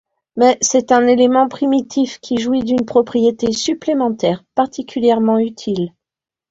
Mais 0.35 0.57
c'est 0.61 0.91
un 0.91 1.05
élément 1.05 1.47
primitif 1.47 2.19
qui 2.21 2.39
jouit 2.39 2.63
d'une 2.63 2.85
propriété 2.85 3.51
supplémentaire 3.51 4.43
particulièrement 4.55 5.37
utile. 5.37 5.93